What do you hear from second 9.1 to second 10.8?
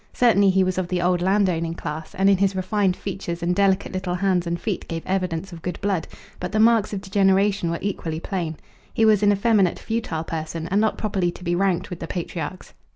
an effeminate, futile person,